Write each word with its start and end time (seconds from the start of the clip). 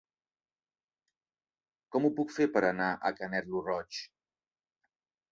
Com 1.95 2.07
ho 2.07 2.09
puc 2.19 2.33
fer 2.37 2.47
per 2.55 2.63
anar 2.69 2.87
a 2.93 3.11
Canet 3.19 3.51
lo 3.51 3.61
Roig? 3.67 4.01